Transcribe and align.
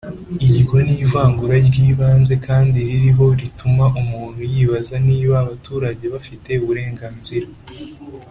iryo 0.45 0.77
ni 0.85 0.95
ivangura 1.05 1.55
ry'ibanze 1.67 2.33
kandi 2.47 2.77
ririho 2.87 3.25
rituma 3.41 3.85
umuntu 4.01 4.39
yibaza 4.53 4.95
niba 5.07 5.33
abaturage 5.43 6.05
bafite 6.13 6.49
uburenganzira 6.63 7.47